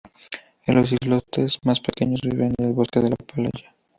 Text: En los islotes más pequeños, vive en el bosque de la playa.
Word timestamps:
En 0.65 0.73
los 0.73 0.91
islotes 0.91 1.59
más 1.63 1.79
pequeños, 1.79 2.21
vive 2.23 2.47
en 2.47 2.55
el 2.65 2.73
bosque 2.73 3.01
de 3.01 3.11
la 3.11 3.15
playa. 3.17 3.75